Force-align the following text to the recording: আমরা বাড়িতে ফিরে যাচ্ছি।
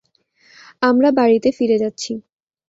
আমরা 0.81 1.09
বাড়িতে 1.11 1.49
ফিরে 1.51 1.77
যাচ্ছি। 1.77 2.11